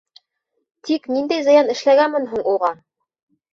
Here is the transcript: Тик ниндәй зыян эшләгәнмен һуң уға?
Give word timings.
Тик 0.89 1.05
ниндәй 1.17 1.45
зыян 1.49 1.71
эшләгәнмен 1.75 2.27
һуң 2.35 2.45
уға? 2.57 2.75